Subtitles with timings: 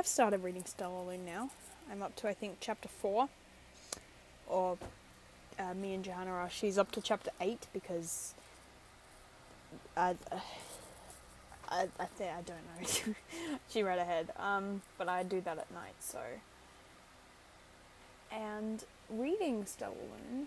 [0.00, 1.50] have started reading Stellarlune now.
[1.92, 3.28] I'm up to I think chapter four,
[4.46, 4.78] or
[5.58, 6.48] uh, me and Johanna are.
[6.48, 8.32] She's up to chapter eight because
[9.98, 10.14] I,
[11.68, 13.14] I, I think I don't know.
[13.68, 15.96] she read ahead, um, but I do that at night.
[16.00, 16.20] So,
[18.32, 20.46] and reading Stellarlune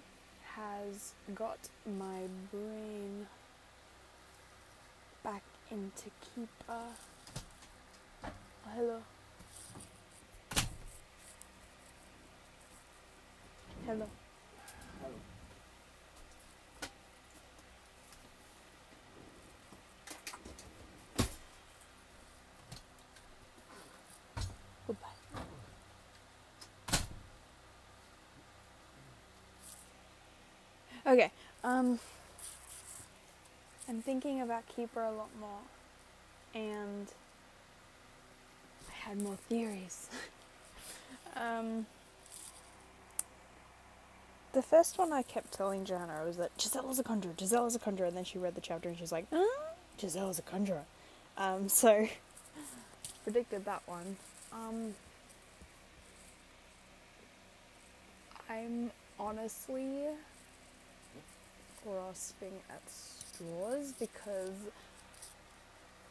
[0.55, 3.27] has got my brain
[5.23, 6.81] back into keeper.
[8.75, 9.03] Oh,
[13.85, 14.07] hello.
[15.01, 15.15] Hello.
[24.87, 25.07] Goodbye.
[31.05, 31.31] Okay.
[31.63, 31.99] Um
[33.87, 35.59] I'm thinking about Keeper a lot more
[36.55, 37.07] and
[38.89, 40.09] I had more theories.
[41.35, 41.85] um
[44.53, 48.07] the first one I kept telling Johanna was that Gisela's a conjurer, Gisela's a conjurer,
[48.07, 49.45] and then she read the chapter and she's like, ah,
[49.99, 50.83] Gisela's a conjurer.
[51.37, 52.07] Um, so,
[53.23, 54.17] predicted that one.
[54.51, 54.93] Um,
[58.49, 60.05] I'm honestly
[61.83, 64.51] grasping at straws because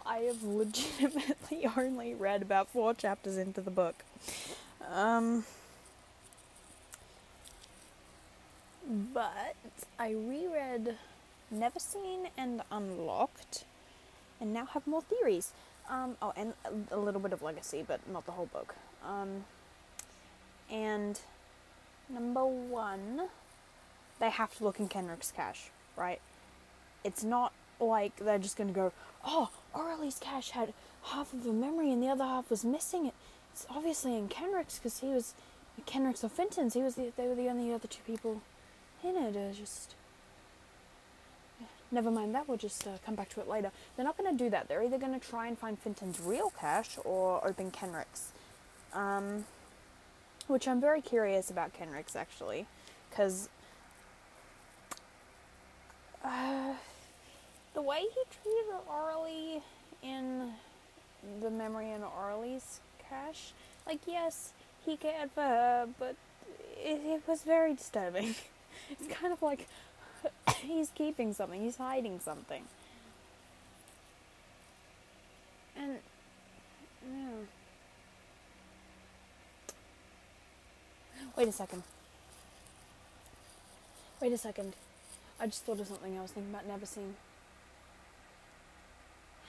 [0.04, 4.04] I have legitimately only read about four chapters into the book.
[4.90, 5.44] Um,
[9.12, 9.56] but
[9.98, 10.96] I reread
[11.55, 13.64] Neverseen and Unlocked
[14.41, 15.52] and now have more theories.
[15.91, 16.54] Um, oh, and
[16.91, 18.74] a little bit of Legacy, but not the whole book.
[19.04, 19.44] Um,
[20.70, 21.19] and
[22.08, 23.28] number one,
[24.19, 26.20] they have to look in Kenric's cache, right?
[27.04, 28.92] It's not like they're just going to go,
[29.24, 30.72] oh, Aurelie's cache had
[31.06, 33.06] half of a memory and the other half was missing.
[33.06, 33.14] It.
[33.52, 35.34] It's obviously in Kenric's because he was
[35.84, 36.74] Kenric's or Fintan's.
[36.74, 38.41] He was the, they were the only other two people
[39.04, 39.54] in it.
[39.54, 39.94] Just
[41.90, 42.48] never mind that.
[42.48, 43.70] We'll just uh, come back to it later.
[43.96, 44.68] They're not going to do that.
[44.68, 48.32] They're either going to try and find Fintan's real cache or open Kenric's.
[48.94, 49.44] Um,
[50.48, 52.66] which I'm very curious about Kenric's actually,
[53.08, 53.48] because
[56.24, 56.74] uh,
[57.74, 59.62] the way he treated Aurelie
[60.02, 60.52] in
[61.40, 63.52] the memory in Aurelie's cache,
[63.86, 64.52] like yes,
[64.84, 66.16] he cared for her, but
[66.76, 68.34] it, it was very disturbing.
[68.91, 69.69] it's kind of like
[70.56, 72.65] he's keeping something, he's hiding something.
[75.76, 75.98] And
[77.04, 77.28] yeah.
[81.37, 81.82] Wait a second.
[84.20, 84.75] Wait a second.
[85.41, 87.14] I just thought of something I was thinking about never Neverseen.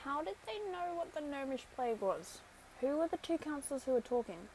[0.04, 2.40] How did they know what the gnomish plague was?
[2.82, 4.50] Who were the two councillors who were talking?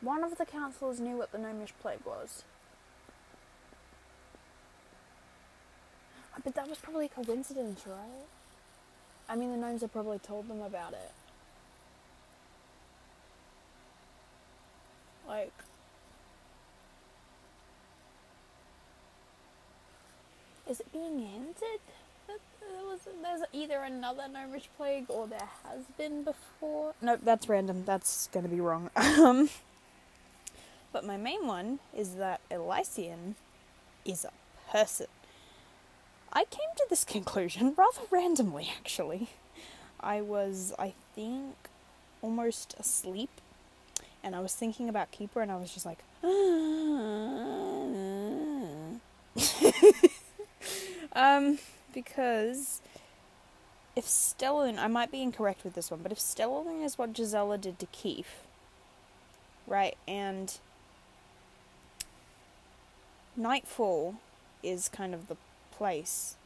[0.00, 2.44] One of the councillors knew what the gnomish plague was.
[6.44, 8.26] But that was probably a coincidence, right?
[9.28, 11.12] I mean, the gnomes have probably told them about it.
[15.26, 15.52] Like,
[20.70, 21.80] is it being hinted
[22.28, 26.94] that there was there's either another gnomish plague or there has been before?
[27.02, 27.84] Nope, that's random.
[27.84, 28.90] That's gonna be wrong.
[28.96, 29.48] Um,
[30.96, 33.34] But my main one is that Elysian
[34.06, 34.32] is a
[34.72, 35.08] person.
[36.32, 39.28] I came to this conclusion rather randomly, actually.
[40.00, 41.54] I was, I think,
[42.22, 43.28] almost asleep,
[44.24, 45.98] and I was thinking about Keeper, and I was just like,
[51.12, 51.58] um,
[51.92, 52.80] because
[53.94, 57.58] if Stellarlune, I might be incorrect with this one, but if Stellarlune is what Gisela
[57.58, 58.46] did to Keefe,
[59.66, 60.58] right, and
[63.36, 64.14] Nightfall
[64.62, 65.36] is kind of the
[65.70, 66.36] place,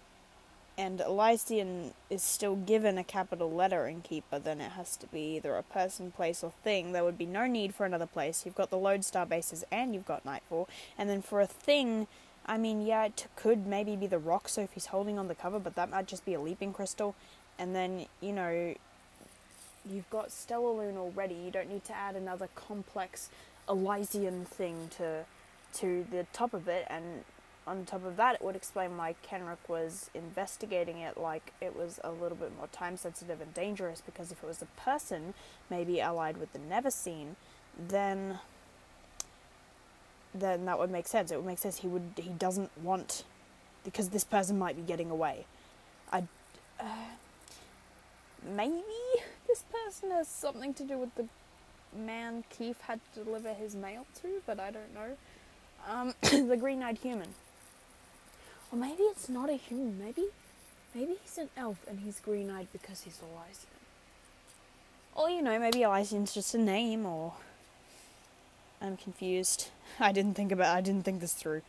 [0.76, 5.36] and Elysian is still given a capital letter in Keeper, then it has to be
[5.36, 6.92] either a person, place, or thing.
[6.92, 8.44] There would be no need for another place.
[8.44, 10.68] You've got the Lodestar bases and you've got Nightfall.
[10.98, 12.06] And then for a thing,
[12.46, 15.74] I mean, yeah, it could maybe be the rock Sophie's holding on the cover, but
[15.76, 17.14] that might just be a leaping crystal.
[17.58, 18.74] And then, you know,
[19.88, 21.34] you've got Stellalune already.
[21.34, 23.28] You don't need to add another complex
[23.68, 25.24] Elysian thing to
[25.74, 27.24] to the top of it and
[27.66, 32.00] on top of that, it would explain why Kenric was investigating it like it was
[32.02, 34.02] a little bit more time sensitive and dangerous.
[34.04, 35.34] Because if it was a person,
[35.70, 37.36] maybe allied with the Neverseen,
[37.78, 38.40] then
[40.34, 41.30] then that would make sense.
[41.30, 41.78] It would make sense.
[41.78, 43.24] He would he doesn't want
[43.84, 45.46] because this person might be getting away.
[46.10, 46.24] I
[46.80, 46.84] uh,
[48.56, 48.82] maybe
[49.46, 51.28] this person has something to do with the
[51.96, 55.16] man Keefe had to deliver his mail to, but I don't know.
[55.88, 57.28] Um, the green-eyed human.
[58.72, 59.98] Or maybe it's not a human.
[59.98, 60.26] Maybe,
[60.94, 63.66] maybe he's an elf and he's green-eyed because he's Elysian.
[65.14, 67.04] Or you know, maybe Elysian's just a name.
[67.04, 67.34] Or
[68.80, 69.68] I'm confused.
[70.00, 70.76] I didn't think about.
[70.76, 71.62] I didn't think this through.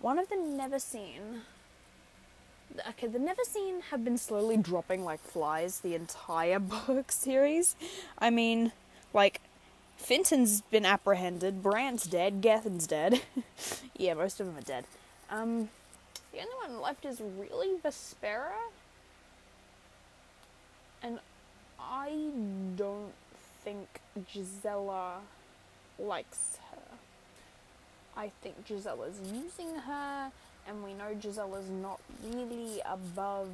[0.00, 1.40] One of the Neverseen.
[2.88, 7.74] Okay, the Neverseen have been slowly dropping like flies the entire book series.
[8.18, 8.72] I mean,
[9.12, 9.40] like
[10.00, 13.20] Fintan's been apprehended, Brant's dead, Gethen's dead.
[13.96, 14.84] yeah, most of them are dead.
[15.28, 15.68] Um,
[16.32, 18.50] the only one left is really Vespera.
[21.02, 21.20] And
[21.78, 22.30] I
[22.76, 23.12] don't
[23.62, 23.86] think
[24.32, 25.18] Gisela
[25.98, 26.96] likes her.
[28.16, 30.32] I think Gisela's using her,
[30.66, 33.48] and we know Gisela's not really above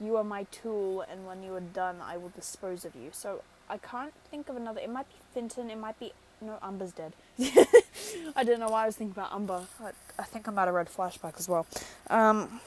[0.00, 3.10] you are my tool, and when you are done, I will dispose of you.
[3.12, 3.42] So
[3.72, 4.80] I can't think of another.
[4.80, 5.70] It might be Fintan.
[5.70, 6.58] It might be no.
[6.62, 7.14] Umber's dead.
[8.36, 9.64] I don't know why I was thinking about Umber.
[9.82, 11.66] I, I think I might have read flashback as well.
[12.10, 12.60] Um,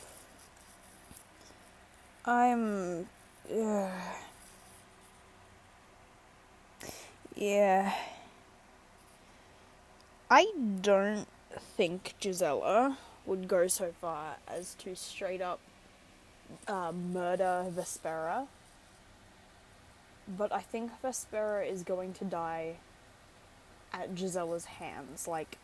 [2.26, 3.06] I'm.
[3.48, 3.92] Uh,
[7.36, 7.94] yeah.
[10.32, 11.28] I don't
[11.78, 12.98] think Gisela
[13.28, 15.60] would go so far as to straight up
[16.68, 18.48] uh, murder Vespera
[20.28, 22.76] but I think Vespera is going to die
[23.94, 25.28] at Gisela's hands.
[25.28, 25.58] Like,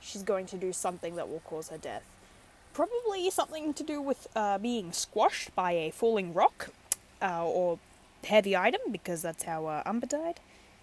[0.00, 2.04] she's going to do something that will cause her death.
[2.72, 6.68] Probably something to do with uh, being squashed by a falling rock
[7.20, 7.78] uh, or
[8.24, 10.40] heavy item, because that's how uh, Umber died.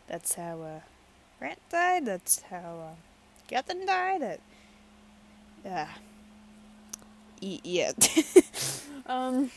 [0.07, 0.79] That's how uh,
[1.39, 2.05] Grant died.
[2.05, 4.21] That's how uh, Gethen died.
[4.21, 4.39] That,
[5.63, 5.87] yeah.
[7.41, 7.91] E- yeah.
[9.05, 9.51] um.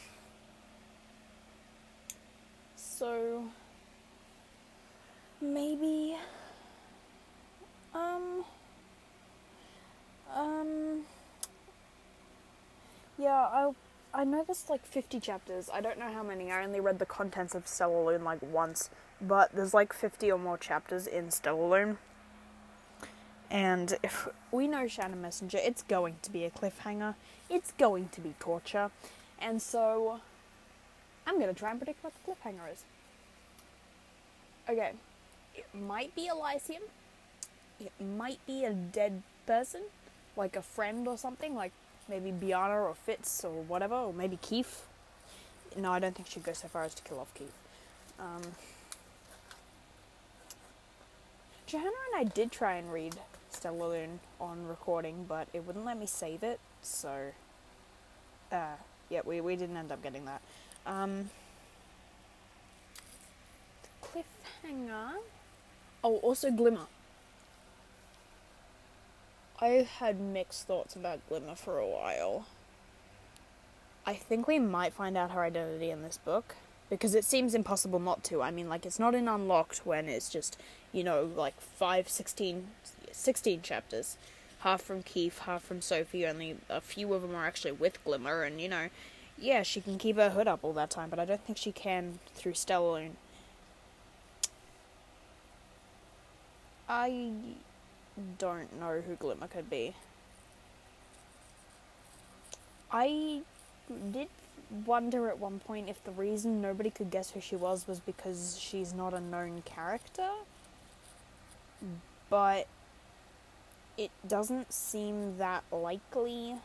[2.98, 3.44] So
[5.40, 6.16] maybe
[7.94, 8.44] um
[10.34, 11.02] um
[13.16, 13.70] yeah, I
[14.12, 15.70] I know there's like 50 chapters.
[15.72, 16.50] I don't know how many.
[16.50, 18.90] I only read the contents of Stellarlune like once,
[19.20, 21.98] but there's like 50 or more chapters in Stellarlune.
[23.48, 27.14] And if we know Shannon Messenger, it's going to be a cliffhanger.
[27.48, 28.90] It's going to be torture.
[29.38, 30.20] And so
[31.28, 32.84] I'm to try and predict what the cliffhanger is.
[34.68, 34.92] Okay,
[35.54, 36.80] it might be Elysian.
[37.78, 39.82] It might be a dead person,
[40.36, 41.72] like a friend or something, like
[42.08, 44.86] maybe Biana or Fitz or whatever, or maybe Keefe.
[45.76, 47.52] No, I don't think she'd go so far as to kill off Keefe.
[48.18, 48.42] Um,
[51.66, 53.16] Johanna and I did try and read
[53.52, 57.32] Stellarlune on recording, but it wouldn't let me save it, so
[58.50, 58.76] uh,
[59.10, 60.40] yeah, we, we didn't end up getting that.
[60.86, 61.30] Um,
[64.02, 65.16] cliffhanger.
[66.02, 66.86] Oh, also Glimmer.
[69.60, 72.46] I had mixed thoughts about Glimmer for a while.
[74.06, 76.54] I think we might find out her identity in this book
[76.88, 78.40] because it seems impossible not to.
[78.40, 80.56] I mean, like, it's not in Unlocked when it's just,
[80.92, 82.68] you know, like 5, 16,
[83.12, 84.16] 16 chapters.
[84.60, 88.42] Half from Keefe, half from Sophie, only a few of them are actually with Glimmer,
[88.42, 88.88] and, you know,
[89.40, 91.72] yeah, she can keep her hood up all that time, but I don't think she
[91.72, 93.12] can through Stellarlune.
[96.88, 97.30] I
[98.38, 99.94] don't know who Glimmer could be.
[102.90, 103.42] I
[104.12, 104.28] did
[104.86, 108.58] wonder at one point if the reason nobody could guess who she was was because
[108.58, 110.30] she's not a known character.
[112.30, 112.66] But
[113.96, 116.56] it doesn't seem that likely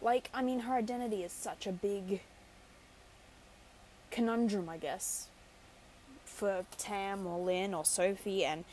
[0.00, 2.20] like, I mean, her identity is such a big
[4.10, 5.28] conundrum, I guess,
[6.24, 8.44] for Tam or Linh or Sophie.
[8.44, 8.64] And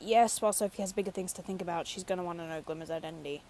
[0.00, 2.60] yes, while Sophie has bigger things to think about, she's going to want to know
[2.60, 3.42] Glimmer's identity.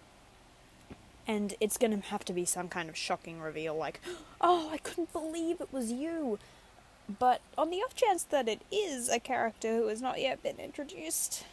[1.27, 4.01] And it's going to have to be some kind of shocking reveal, like,
[4.41, 6.39] oh, I couldn't believe it was you.
[7.19, 10.59] But on the off chance that it is a character who has not yet been
[10.59, 11.45] introduced,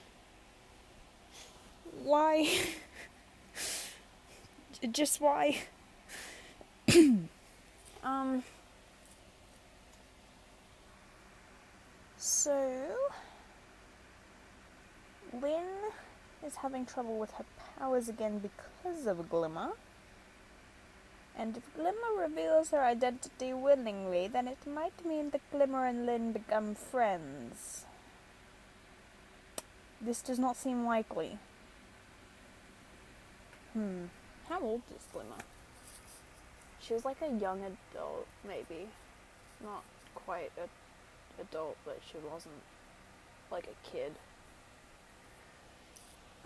[2.04, 2.50] why?
[4.92, 5.62] just why.
[8.04, 8.44] um.
[12.18, 12.96] So,
[15.34, 15.64] Linh
[16.46, 17.46] is having trouble with her
[17.78, 19.72] powers again because of Glimmer.
[21.38, 26.34] And if Glimmer reveals her identity willingly, then it might mean that Glimmer and Linh
[26.34, 27.86] become friends.
[30.02, 31.38] This does not seem likely.
[33.74, 34.06] Hmm.
[34.50, 35.30] How old is Glimmer?
[36.82, 38.88] She was like a young adult, maybe.
[39.64, 39.84] not
[40.16, 40.68] quite a
[41.40, 42.56] adult, but she wasn't
[43.52, 44.14] like a kid.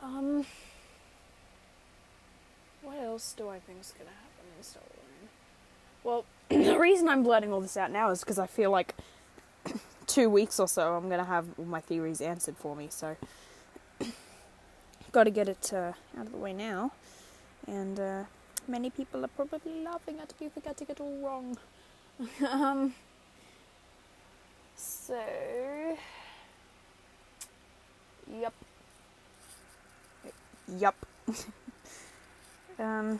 [0.01, 0.45] Um,
[2.81, 5.29] what else do I think is gonna happen in Stellarlune?
[6.03, 8.95] Well, the reason I'm blurting all this out now is because I feel like
[10.07, 12.87] two weeks or so I'm gonna have all my theories answered for me.
[12.89, 13.15] So,
[15.13, 16.91] got to get it uh, out of the way now,
[17.67, 18.23] and uh,
[18.67, 21.57] many people are probably laughing at me for getting it all wrong.
[22.49, 22.93] um,
[24.75, 25.19] so,
[28.31, 28.53] yep.
[30.77, 30.95] Yup.
[32.79, 33.19] um.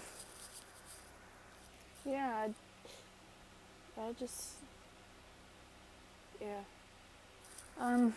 [2.05, 2.47] Yeah.
[3.97, 4.53] I, I just.
[6.41, 6.61] Yeah.
[7.79, 8.13] Um.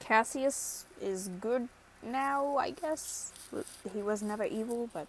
[0.00, 1.68] Cassius is good
[2.02, 3.32] now, I guess.
[3.92, 5.06] He was never evil, but.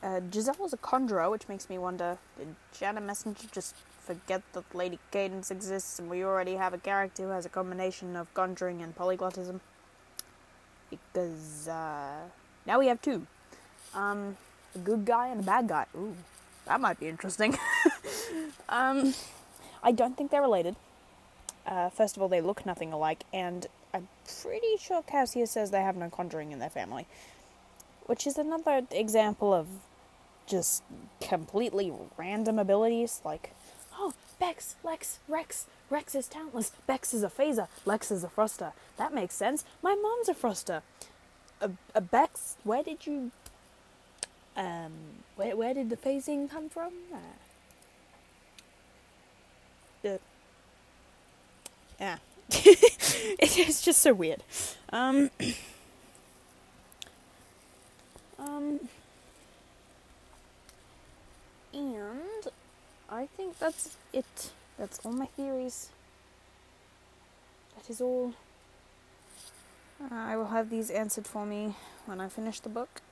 [0.00, 4.72] Uh, Gisela is a conjurer, which makes me wonder did Shannon Messenger just forget that
[4.72, 8.80] Lady Cadence exists and we already have a character who has a combination of conjuring
[8.80, 9.58] and polyglottism?
[10.90, 12.20] because uh,
[12.66, 13.26] now we have two.
[13.94, 14.36] Um,
[14.74, 15.86] a good guy and a bad guy.
[15.96, 16.14] Ooh,
[16.66, 17.56] that might be interesting.
[18.68, 19.14] um,
[19.82, 20.76] I don't think they're related.
[21.66, 24.08] Uh, first of all, they look nothing alike, and I'm
[24.42, 27.06] pretty sure Cassius says they have no conjuring in their family,
[28.06, 29.66] which is another example of
[30.46, 30.82] just
[31.20, 33.20] completely random abilities.
[33.24, 33.54] Like,
[33.96, 36.72] oh, Bex, Lex, Rex, Rex is talentless.
[36.86, 37.68] Bex is a phaser.
[37.84, 38.72] Lex is a thruster.
[38.96, 39.64] That makes sense.
[39.82, 40.82] My mom's a thruster.
[41.60, 43.30] A, a Bex, where did you.
[44.56, 44.92] Um,
[45.36, 46.92] where, where did the phasing come from?
[47.12, 47.16] Uh,
[50.08, 50.18] uh,
[52.00, 52.18] yeah.
[52.50, 54.42] it's just so weird.
[54.90, 55.30] Um,
[58.38, 58.80] um,
[61.74, 62.48] and
[63.10, 64.50] I think that's it.
[64.78, 65.90] That's all my theories.
[67.76, 68.32] That is all.
[70.00, 71.74] Uh, I will have these answered for me
[72.06, 73.02] when I finish the book,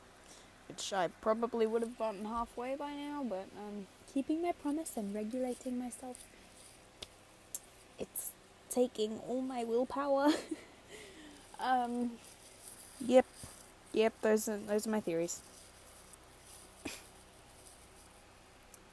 [0.68, 5.14] which I probably would have gotten halfway by now, but um, keeping my promise and
[5.14, 6.16] regulating myself,
[7.98, 8.30] it's
[8.76, 10.28] taking all my willpower.
[11.60, 12.12] um,
[13.00, 13.24] yep,
[13.92, 14.12] yep.
[14.20, 15.40] Those are those are my theories.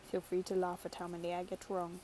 [0.10, 2.00] Feel free to laugh at how many I get wrong.